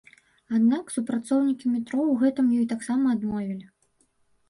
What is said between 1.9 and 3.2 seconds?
ў гэтым ёй таксама